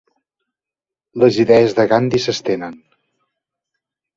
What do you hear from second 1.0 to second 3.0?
Les idees de Gandhi s'estenen.